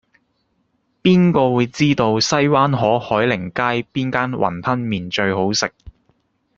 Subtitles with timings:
[1.03, 5.71] 邊個會知道西灣河海寧街邊間雲吞麵最好食